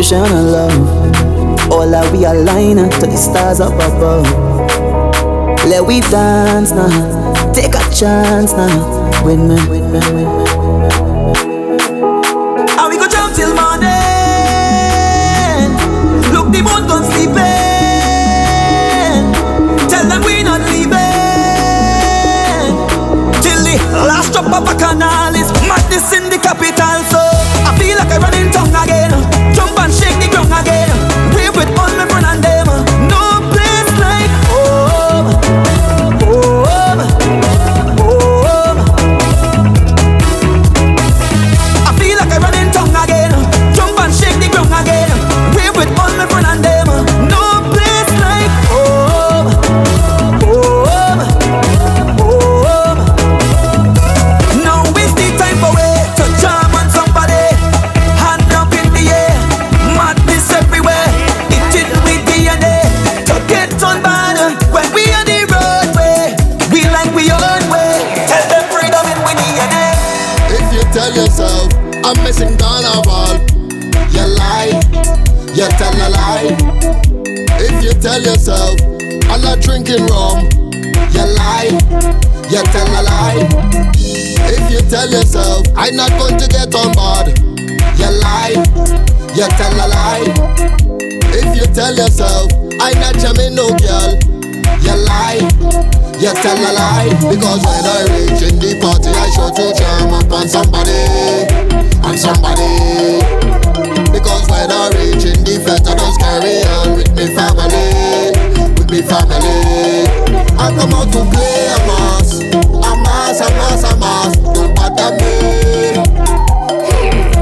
ocean 0.00 0.22
of 0.22 0.32
love. 0.32 1.70
All 1.70 1.88
that 1.90 2.10
we 2.10 2.24
align 2.24 2.76
to 2.76 3.06
the 3.06 3.16
stars 3.16 3.60
up 3.60 3.74
above. 3.74 4.24
Let 5.68 5.84
we 5.84 6.00
dance 6.00 6.70
now, 6.70 7.52
take 7.52 7.74
a 7.74 7.94
chance 7.94 8.52
now. 8.52 9.24
With 9.24 9.38
me, 9.38 9.56
with 9.68 9.84
me, 9.92 10.00
with 10.14 10.38
me. 10.38 10.39
Tell 96.42 96.56
a 96.56 96.72
lie. 96.72 97.12
Because 97.28 97.60
when 97.60 97.84
I 97.84 98.00
reach 98.12 98.42
in 98.42 98.56
the 98.58 98.72
party, 98.80 99.12
I 99.12 99.28
show 99.36 99.52
to 99.52 99.66
jam 99.76 100.12
up 100.16 100.32
on 100.32 100.48
somebody, 100.48 101.46
on 102.04 102.16
somebody. 102.16 103.20
Because 104.12 104.44
when 104.48 104.70
I 104.72 104.88
reach 104.96 105.24
in 105.28 105.44
the 105.44 105.60
flat, 105.60 105.84
I 105.84 105.94
just 105.94 106.18
carry 106.20 106.64
on 106.80 106.96
with 106.96 107.12
me 107.12 107.28
family, 107.36 108.32
with 108.76 108.90
me 108.90 109.00
family. 109.04 110.08
I 110.56 110.72
come 110.76 110.92
out 110.96 111.12
to 111.12 111.20
play 111.28 111.68
a 111.68 111.78
mass, 111.88 112.40
a 112.40 112.92
mass, 113.04 113.40
a 113.40 113.48
mass, 113.56 113.84
a 113.84 113.92
mass. 114.00 114.32
Don't 114.36 114.74
bother 114.74 115.12
me. 115.20 116.00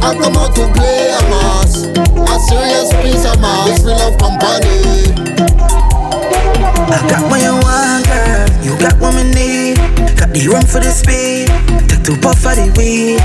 I 0.02 0.10
come 0.18 0.36
out 0.36 0.54
to 0.58 0.64
play 0.74 1.14
a 1.14 1.22
mass, 1.30 1.86
a 1.86 2.34
serious 2.50 2.90
piece 3.02 3.24
of 3.26 3.40
mass, 3.40 3.82
full 3.82 3.94
of 3.94 4.18
company. 4.18 5.14
I 6.90 7.06
got 7.10 7.28
girl. 7.28 7.38
You 7.38 7.67
got 8.78 8.98
what 9.00 9.14
me 9.14 9.24
need. 9.34 9.76
Got 10.16 10.30
the 10.30 10.46
room 10.46 10.62
for 10.62 10.80
the 10.80 10.90
speed. 10.90 11.50
Take 11.90 12.02
two 12.06 12.16
puff 12.22 12.46
of 12.46 12.54
the 12.54 12.70
weed. 12.78 13.20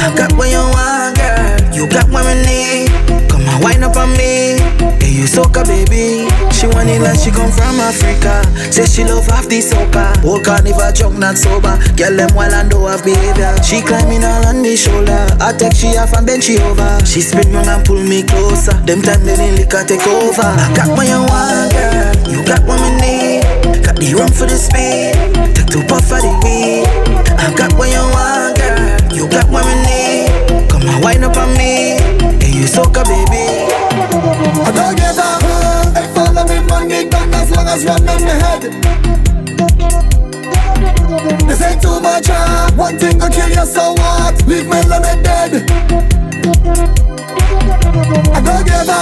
I 0.00 0.10
got 0.16 0.32
what 0.34 0.48
you 0.48 0.64
want, 0.72 1.16
girl. 1.20 1.76
You 1.76 1.84
got 1.86 2.08
what 2.08 2.24
me 2.24 2.34
need. 2.42 2.88
Come 3.28 3.44
on, 3.48 3.60
wind 3.60 3.84
up 3.84 3.96
on 3.96 4.10
me. 4.16 4.58
Hey, 4.98 5.12
you 5.12 5.28
soca, 5.28 5.62
baby. 5.64 6.26
She 6.50 6.66
want 6.66 6.88
it 6.88 7.00
like 7.04 7.20
she 7.20 7.30
come 7.30 7.52
from 7.52 7.78
Africa. 7.80 8.40
Say 8.72 8.88
she 8.88 9.04
love 9.04 9.28
half 9.28 9.46
the 9.48 9.60
soca. 9.60 10.16
Whole 10.24 10.40
carnival 10.40 10.90
drunk, 10.92 11.20
not 11.20 11.36
sober. 11.36 11.76
Girl, 11.96 12.16
them 12.16 12.32
while 12.34 12.52
and 12.52 12.70
do 12.72 12.84
have 12.88 13.04
behavior. 13.04 13.52
She 13.62 13.84
climbing 13.84 14.24
all 14.24 14.48
on 14.48 14.62
me 14.62 14.76
shoulder. 14.76 15.28
I 15.40 15.52
take 15.52 15.76
she 15.76 15.96
off 16.00 16.16
and 16.16 16.26
bend 16.26 16.42
she 16.42 16.58
over. 16.58 16.98
She 17.04 17.20
spin 17.20 17.52
round 17.52 17.68
and 17.68 17.84
pull 17.84 18.00
me 18.00 18.24
closer. 18.24 18.74
Them 18.88 19.02
time 19.04 19.22
they 19.24 19.36
didn't 19.36 19.60
liquor 19.60 19.84
take 19.84 20.06
over. 20.08 20.48
I 20.48 20.72
got 20.72 20.88
what 20.96 21.06
you 21.06 21.20
want, 21.20 21.72
girl. 21.72 22.32
You 22.32 22.40
got 22.48 22.64
what 22.64 22.80
me 22.80 22.90
need. 23.00 23.43
Got 24.04 24.20
run 24.20 24.32
for 24.32 24.44
the 24.44 24.60
speed. 24.60 25.16
Take 25.56 25.72
two 25.72 25.80
puff 25.88 26.12
of 26.12 26.20
the 26.20 26.28
weed. 26.44 26.84
I 27.40 27.48
got 27.56 27.72
what 27.72 27.88
you 27.88 28.04
want, 28.12 28.60
girl. 28.60 28.76
You 29.16 29.24
got 29.32 29.48
what 29.48 29.64
me 29.64 29.80
need. 29.80 30.68
Come 30.68 30.84
on, 30.84 31.00
wind 31.00 31.24
up 31.24 31.36
on 31.38 31.48
me. 31.56 31.96
Hey, 32.36 32.52
you 32.52 32.68
soca, 32.68 33.00
baby. 33.00 33.64
I 34.60 34.70
don't 34.76 34.94
give 34.94 35.16
a 35.16 35.40
Hey, 35.96 36.06
follow 36.12 36.44
me, 36.44 36.60
man, 36.68 36.88
get 36.88 37.10
back 37.10 37.32
as 37.32 37.50
long 37.50 37.66
as 37.66 37.84
one 37.84 38.02
in 38.02 38.22
my 38.28 38.36
head 38.44 38.62
This 41.48 41.62
ain't 41.62 41.80
too 41.80 41.98
much, 42.00 42.28
uh. 42.28 42.70
One 42.76 42.98
thing 42.98 43.18
will 43.18 43.30
kill 43.30 43.48
you, 43.48 43.64
so 43.64 43.94
what? 43.94 44.46
Leave 44.46 44.66
me 44.66 44.82
limit 44.84 45.24
dead 45.24 45.64
I 48.32 48.40
don't 48.44 48.64
give 48.68 48.84
a 48.84 49.00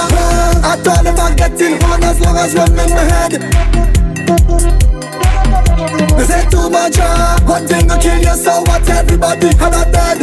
I 0.63 0.77
thought 0.79 1.05
if 1.05 1.19
I 1.19 1.35
get 1.35 1.59
in 1.59 1.83
on 1.83 2.03
as 2.03 2.19
long 2.21 2.37
as 2.37 2.55
one 2.55 2.71
in 2.71 2.89
my 2.89 3.03
head 3.03 3.92
This 6.23 6.31
ain't 6.37 6.51
too 6.51 6.69
much, 6.69 6.95
uh. 6.99 7.37
One 7.41 7.67
thing 7.67 7.85
will 7.85 7.97
kill 7.97 8.17
you, 8.17 8.33
so 8.37 8.61
what? 8.61 8.87
Everybody 8.87 9.47
had 9.57 9.73
a 9.75 9.91
dead 9.91 10.19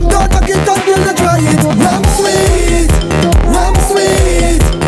Don't 0.00 0.32
knock 0.32 0.48
it 0.48 0.68
until 0.68 0.98
you 0.98 1.14
try 1.14 1.38
it 1.38 1.62
Rum 1.62 2.02
sweet, 2.18 2.90
rum 3.46 3.74
sweet 3.86 4.79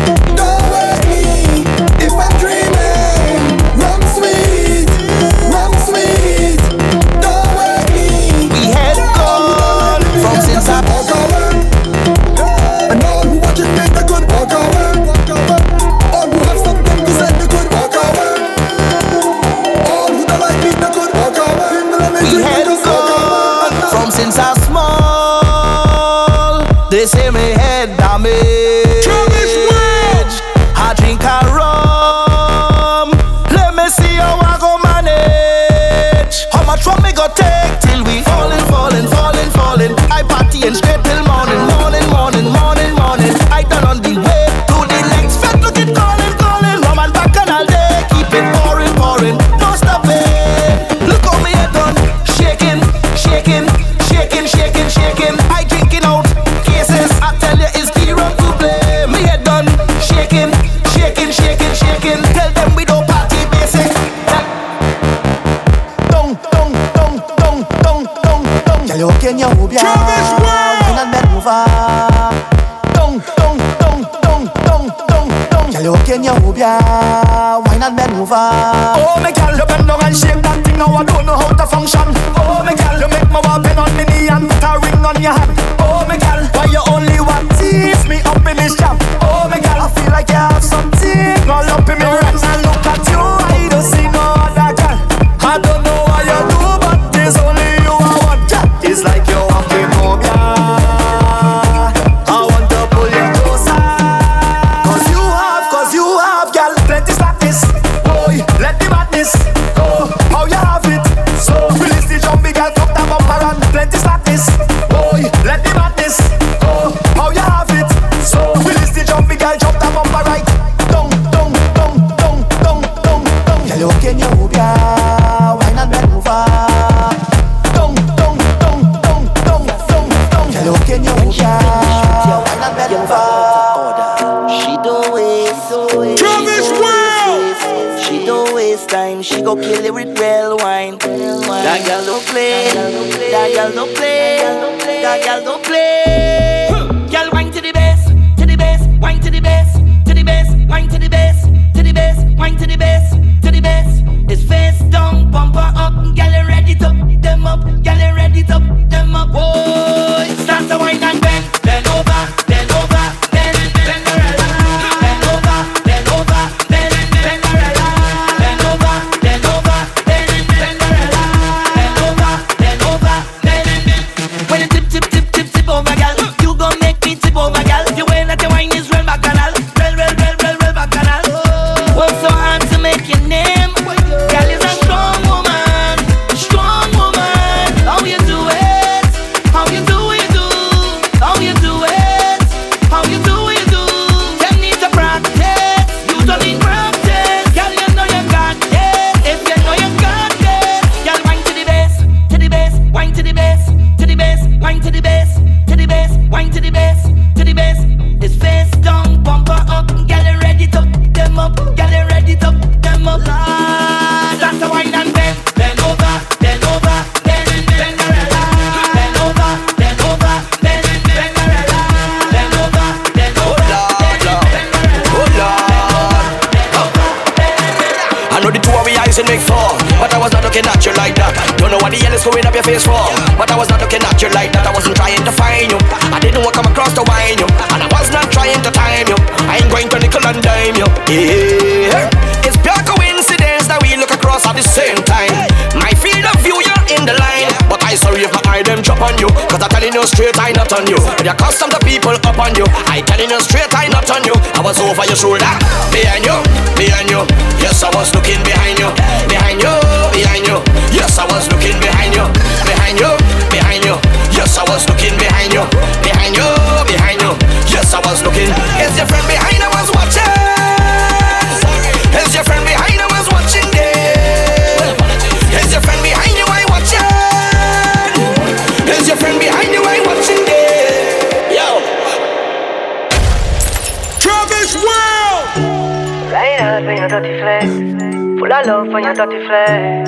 love 288.65 288.87
for 288.91 288.99
your 288.99 289.13
dirty 289.13 289.45
flesh. 289.45 290.07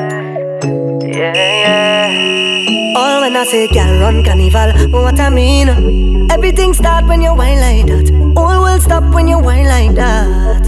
Yeah, 1.03 1.33
yeah. 1.33 2.97
All 2.97 3.21
when 3.21 3.35
I 3.35 3.43
say 3.43 3.67
girl 3.67 3.99
run 3.99 4.23
carnival, 4.23 4.71
what 4.91 5.19
I 5.19 5.29
mean? 5.29 6.31
Everything 6.31 6.73
start 6.73 7.05
when 7.05 7.21
you 7.21 7.33
whine 7.35 7.59
like 7.59 7.85
that. 7.87 8.33
All 8.37 8.63
will 8.63 8.79
stop 8.79 9.03
when 9.13 9.27
you 9.27 9.39
whine 9.39 9.65
like 9.65 9.95
that. 9.95 10.65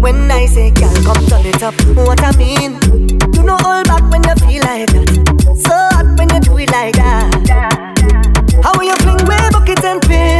When 0.00 0.30
I 0.30 0.46
say 0.46 0.70
girl 0.70 0.94
come 1.04 1.24
turn 1.26 1.46
it 1.46 1.62
up, 1.62 1.74
what 1.96 2.22
I 2.22 2.36
mean? 2.36 2.80
You 3.34 3.42
know 3.44 3.56
hold 3.60 3.86
back 3.86 4.02
when 4.10 4.24
you 4.24 4.34
feel 4.46 4.62
like 4.62 4.90
that. 4.90 5.08
So 5.56 5.74
hot 5.94 6.18
when 6.18 6.30
you 6.30 6.40
do 6.40 6.58
it 6.58 6.70
like 6.72 6.94
that. 6.96 8.60
How 8.64 8.72
will 8.76 8.84
you 8.84 8.96
fling 8.96 9.24
with 9.26 9.52
bucket 9.52 9.84
and 9.84 10.02
pin? 10.02 10.37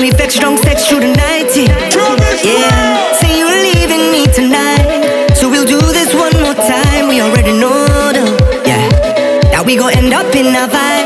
me 0.00 0.10
back 0.12 0.30
strong 0.30 0.56
sex 0.56 0.88
through 0.88 1.00
the 1.00 1.12
night. 1.12 1.50
Yeah, 2.44 3.12
say 3.12 3.38
you're 3.38 3.60
leaving 3.68 4.10
me 4.10 4.24
tonight. 4.32 5.34
So 5.36 5.50
we'll 5.50 5.66
do 5.66 5.80
this 5.92 6.14
one 6.14 6.32
more 6.42 6.54
time. 6.54 7.08
We 7.08 7.20
already 7.20 7.52
know 7.52 7.86
though. 8.12 8.36
Yeah, 8.64 9.50
now 9.52 9.62
we 9.62 9.76
gon' 9.76 9.92
end 9.96 10.12
up 10.14 10.34
in 10.34 10.54
our 10.56 10.68
vibe. 10.68 10.99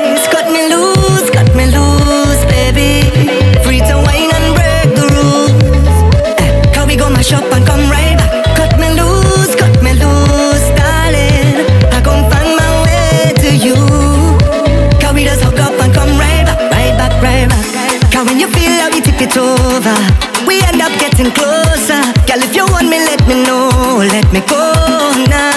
me 24.35 24.43
corner. 24.51 25.55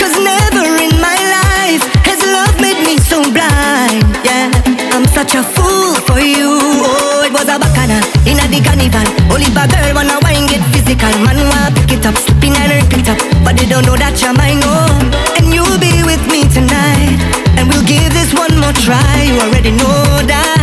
Cause 0.00 0.16
never 0.16 0.64
in 0.80 0.96
my 0.96 1.18
life 1.36 1.84
has 2.08 2.24
love 2.24 2.56
made 2.56 2.80
me 2.80 2.96
so 2.96 3.20
blind. 3.20 4.00
Yeah, 4.24 4.48
I'm 4.96 5.04
such 5.12 5.36
a 5.36 5.44
fool 5.44 6.00
for 6.08 6.16
you. 6.16 6.56
Oh, 6.88 7.28
it 7.28 7.32
was 7.36 7.52
a 7.52 7.60
bacchanal 7.60 8.00
in 8.24 8.40
a 8.40 8.48
big 8.48 8.64
carnival. 8.64 9.04
Oliver 9.28 9.68
girl 9.68 9.92
wanna 9.92 10.16
wine 10.24 10.48
get 10.48 10.64
physical. 10.72 11.12
Man 11.20 11.36
wanna 11.44 11.68
pick 11.76 12.00
it 12.00 12.06
up, 12.08 12.16
spin 12.16 12.56
and 12.56 12.72
repeat 12.80 13.12
up. 13.12 13.20
But 13.44 13.60
they 13.60 13.68
don't 13.68 13.84
know 13.84 13.96
that 14.00 14.16
you're 14.24 14.32
mine, 14.32 14.64
oh. 14.64 14.88
And 15.36 15.52
you'll 15.52 15.76
be 15.76 16.00
with 16.00 16.24
me 16.32 16.48
tonight. 16.48 17.20
And 17.60 17.68
we'll 17.68 17.84
give 17.84 18.08
this 18.16 18.32
one 18.32 18.56
more 18.56 18.72
try. 18.72 19.28
You 19.28 19.36
already 19.36 19.76
know 19.76 20.24
that. 20.32 20.61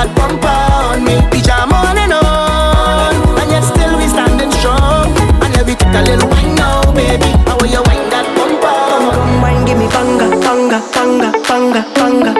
that 0.00 0.16
bumper 0.16 0.48
on 0.48 1.04
me. 1.04 1.20
Pijama 1.28 1.76
on 1.76 1.98
and 2.00 2.14
on. 2.16 3.12
And 3.36 3.50
yet 3.52 3.64
still 3.64 3.92
we 4.00 4.08
standing 4.08 4.52
strong. 4.56 5.12
And 5.44 5.52
every 5.60 5.76
take 5.76 5.92
a 5.92 6.00
little 6.00 6.28
wine 6.32 6.56
now, 6.56 6.88
baby. 6.96 7.28
How 7.44 7.60
will 7.60 7.68
you 7.68 7.84
wine 7.84 8.08
that 8.08 8.24
bumper? 8.32 8.76
Come, 8.88 9.12
come 9.12 9.42
wine, 9.44 9.64
give 9.68 9.76
me 9.76 9.88
banga, 9.92 10.32
banga, 10.40 10.80
banga, 10.96 11.28
banga, 11.44 11.82
banga. 11.92 12.32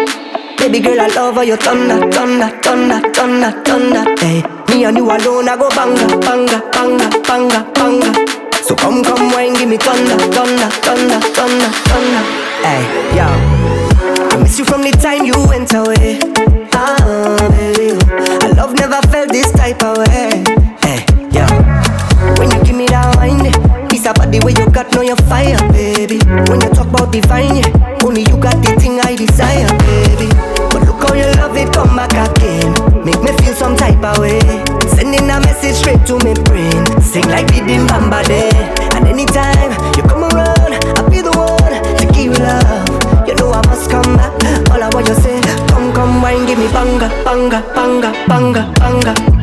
Baby 0.57 0.81
girl, 0.81 1.01
I 1.01 1.09
love 1.13 1.37
how 1.37 1.45
you 1.45 1.57
thunder, 1.57 2.01
thunder, 2.09 2.49
thunder, 2.65 3.01
thunder, 3.13 3.53
thunder. 3.65 4.05
Hey, 4.21 4.41
me 4.73 4.85
and 4.85 4.97
you 4.97 5.05
alone, 5.05 5.49
I 5.49 5.57
go 5.57 5.69
banga, 5.77 6.05
banga, 6.17 6.65
banga, 6.73 7.07
banga, 7.29 7.61
banga. 7.77 8.11
So 8.65 8.73
come, 8.77 9.05
come 9.05 9.33
wine, 9.33 9.53
give 9.55 9.69
me 9.69 9.77
thunder, 9.77 10.17
thunder, 10.33 10.69
thunder, 10.81 11.21
thunder, 11.37 11.71
thunder. 11.89 12.23
Hey, 12.65 12.81
yo. 13.17 13.29
I 14.33 14.37
miss 14.41 14.59
you 14.59 14.65
from 14.65 14.83
the 14.83 14.93
time 14.93 15.25
you 15.25 15.37
went 15.49 15.75
away. 15.75 16.30
know 24.93 25.03
you're 25.03 25.17
fire, 25.29 25.59
baby. 25.73 26.19
When 26.49 26.61
you 26.61 26.71
talk 26.71 26.89
about 26.89 27.13
divine, 27.13 27.57
yeah. 27.57 27.99
Only 28.03 28.23
you 28.23 28.37
got 28.39 28.57
the 28.65 28.75
thing 28.81 29.01
I 29.01 29.17
desire, 29.17 29.69
baby. 29.87 30.29
But 30.73 30.87
look 30.87 31.03
how 31.03 31.15
your 31.15 31.33
love 31.37 31.57
it 31.57 31.73
come 31.73 31.95
back 31.97 32.13
again. 32.15 32.73
Make 33.05 33.21
me 33.23 33.33
feel 33.43 33.55
some 33.55 33.77
type 33.77 34.03
of 34.03 34.19
way. 34.19 34.41
Sending 34.97 35.29
a 35.29 35.41
message 35.41 35.77
straight 35.77 36.05
to 36.07 36.17
my 36.25 36.35
brain. 36.49 36.81
Sing 37.03 37.27
like 37.29 37.47
Bidim 37.49 37.87
Bamba 37.89 38.25
there. 38.27 38.55
And 38.97 39.07
anytime 39.07 39.71
you 39.97 40.03
come 40.05 40.25
around, 40.25 40.73
I'll 40.97 41.11
be 41.11 41.21
the 41.21 41.33
one 41.33 41.75
to 41.99 42.05
give 42.13 42.33
you 42.33 42.39
love. 42.39 43.29
You 43.29 43.35
know 43.35 43.53
I 43.53 43.61
must 43.67 43.91
come 43.91 44.17
back. 44.17 44.33
All 44.71 44.83
I 44.83 44.89
want 44.93 45.09
you 45.09 45.15
say, 45.15 45.41
come, 45.69 45.93
come, 45.93 46.23
wine, 46.23 46.47
give 46.47 46.59
me 46.59 46.69
banga, 46.73 47.09
banga, 47.25 47.63
banga, 47.75 48.11
banga, 48.29 48.73
banga. 48.79 49.40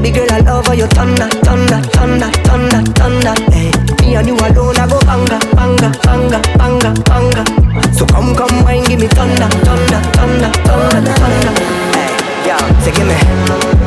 Baby 0.00 0.12
girl, 0.16 0.32
I 0.32 0.40
love 0.40 0.66
how 0.66 0.72
you 0.72 0.86
thunder, 0.86 1.28
thunder, 1.44 1.78
thunder, 1.92 2.30
thunder, 2.48 2.80
thunder. 2.96 3.34
Hey, 3.52 3.70
me 4.00 4.16
and 4.16 4.28
you 4.28 4.34
alone, 4.34 4.76
I 4.76 4.88
go 4.88 4.98
banga, 5.00 5.38
banga, 5.54 5.92
banga, 6.02 6.40
banga, 6.56 6.90
banga. 7.04 7.92
So 7.92 8.06
come, 8.06 8.34
come, 8.34 8.64
wine, 8.64 8.84
give 8.84 9.00
me 9.00 9.08
thunder, 9.08 9.48
thunder, 9.60 10.00
thunder, 10.16 10.50
thunder, 10.64 11.12
thunder. 11.20 11.52
Hey, 11.92 12.48
yeah, 12.48 12.80
say 12.80 12.92
give 12.92 13.06
me. 13.06 13.79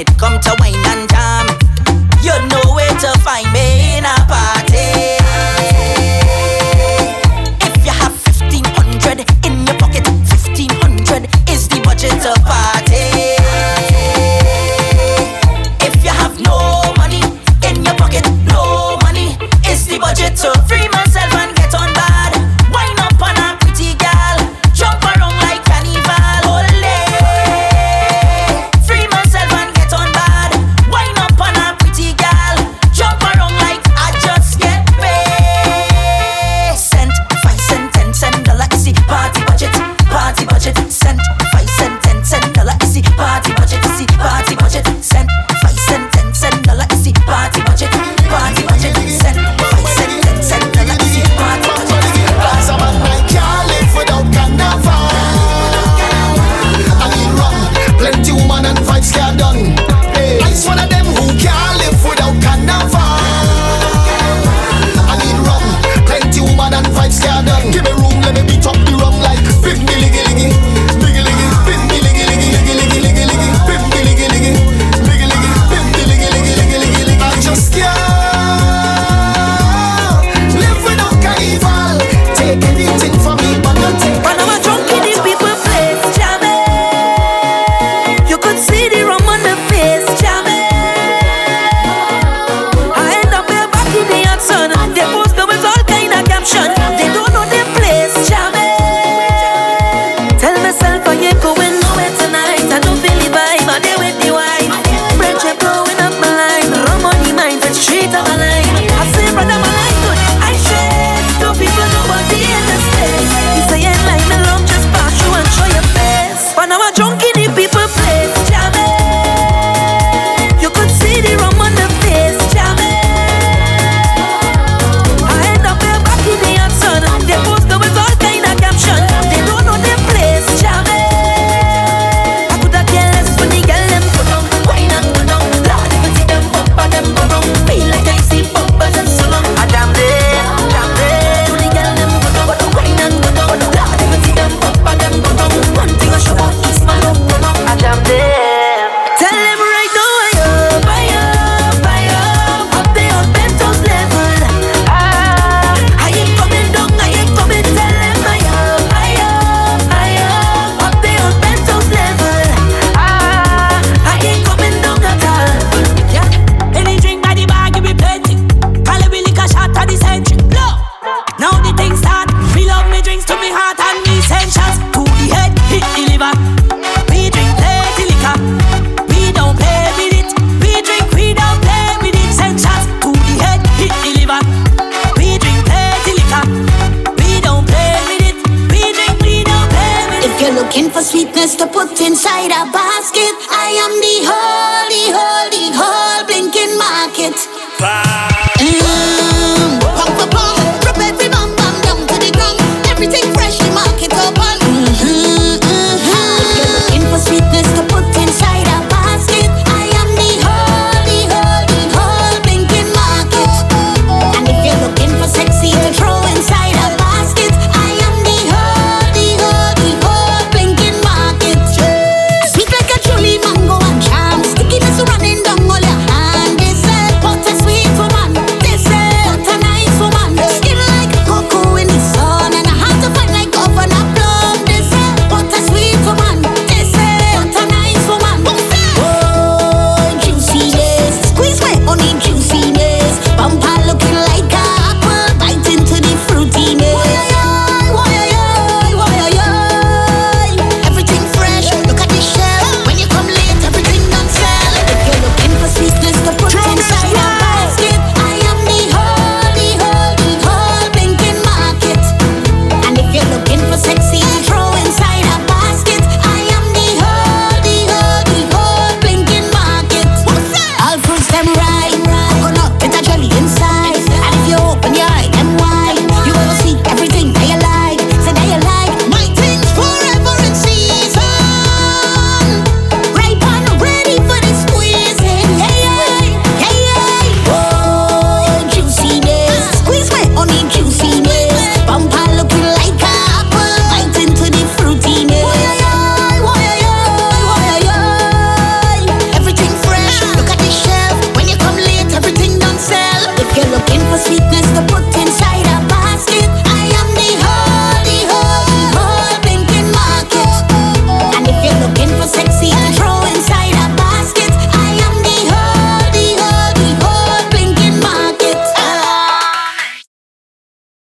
it. 0.00 0.18
Come 0.18 0.40
to 0.40 0.56
wine 0.58 0.79